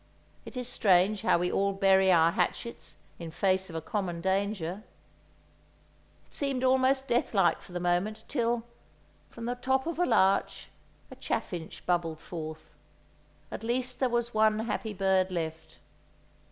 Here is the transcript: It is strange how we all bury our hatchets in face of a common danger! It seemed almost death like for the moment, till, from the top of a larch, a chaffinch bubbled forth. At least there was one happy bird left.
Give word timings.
It 0.45 0.57
is 0.57 0.67
strange 0.67 1.21
how 1.21 1.37
we 1.37 1.51
all 1.51 1.73
bury 1.73 2.11
our 2.11 2.31
hatchets 2.31 2.95
in 3.19 3.29
face 3.29 3.69
of 3.69 3.75
a 3.75 3.81
common 3.81 4.19
danger! 4.19 4.81
It 6.25 6.33
seemed 6.33 6.63
almost 6.63 7.07
death 7.07 7.35
like 7.35 7.61
for 7.61 7.71
the 7.71 7.79
moment, 7.79 8.23
till, 8.27 8.63
from 9.29 9.45
the 9.45 9.53
top 9.53 9.85
of 9.85 9.99
a 9.99 10.05
larch, 10.07 10.69
a 11.11 11.15
chaffinch 11.15 11.85
bubbled 11.85 12.19
forth. 12.19 12.73
At 13.51 13.61
least 13.63 13.99
there 13.99 14.09
was 14.09 14.33
one 14.33 14.57
happy 14.61 14.95
bird 14.95 15.31
left. 15.31 15.77